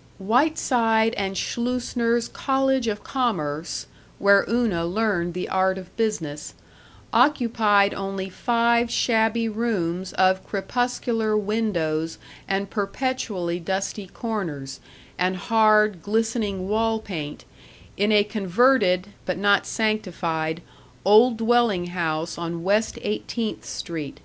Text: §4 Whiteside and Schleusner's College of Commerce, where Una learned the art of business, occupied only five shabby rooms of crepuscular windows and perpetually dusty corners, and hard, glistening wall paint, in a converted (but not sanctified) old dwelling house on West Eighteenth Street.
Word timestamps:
§4 0.16 0.26
Whiteside 0.28 1.12
and 1.18 1.36
Schleusner's 1.36 2.28
College 2.28 2.88
of 2.88 3.04
Commerce, 3.04 3.84
where 4.18 4.46
Una 4.48 4.86
learned 4.86 5.34
the 5.34 5.46
art 5.46 5.76
of 5.76 5.94
business, 5.98 6.54
occupied 7.12 7.92
only 7.92 8.30
five 8.30 8.90
shabby 8.90 9.46
rooms 9.46 10.14
of 10.14 10.42
crepuscular 10.46 11.36
windows 11.36 12.16
and 12.48 12.70
perpetually 12.70 13.60
dusty 13.60 14.06
corners, 14.06 14.80
and 15.18 15.36
hard, 15.36 16.00
glistening 16.02 16.66
wall 16.66 16.98
paint, 16.98 17.44
in 17.98 18.10
a 18.10 18.24
converted 18.24 19.08
(but 19.26 19.36
not 19.36 19.66
sanctified) 19.66 20.62
old 21.04 21.36
dwelling 21.36 21.88
house 21.88 22.38
on 22.38 22.62
West 22.64 22.98
Eighteenth 23.02 23.66
Street. 23.66 24.20